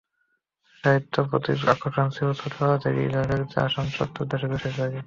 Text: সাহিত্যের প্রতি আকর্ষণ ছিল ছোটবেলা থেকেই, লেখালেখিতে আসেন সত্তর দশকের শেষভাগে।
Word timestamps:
সাহিত্যের 0.83 1.25
প্রতি 1.29 1.51
আকর্ষণ 1.73 2.07
ছিল 2.15 2.27
ছোটবেলা 2.39 2.77
থেকেই, 2.83 3.07
লেখালেখিতে 3.07 3.57
আসেন 3.61 3.85
সত্তর 3.97 4.23
দশকের 4.31 4.59
শেষভাগে। 4.63 4.99